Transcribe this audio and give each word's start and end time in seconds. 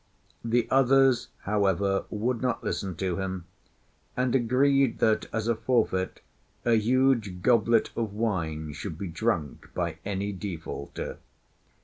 The 0.43 0.67
others, 0.71 1.27
however, 1.41 2.05
would 2.09 2.41
not 2.41 2.63
listen 2.63 2.95
to 2.95 3.17
him, 3.17 3.45
and 4.17 4.33
agreed 4.33 4.97
that 4.97 5.27
as 5.31 5.47
a 5.47 5.53
forfeit 5.53 6.21
a 6.65 6.73
huge 6.73 7.43
goblet 7.43 7.91
of 7.95 8.11
wine 8.11 8.73
should 8.73 8.97
be 8.97 9.09
drunk 9.09 9.69
by 9.75 9.99
any 10.03 10.31
defaulter. 10.31 11.19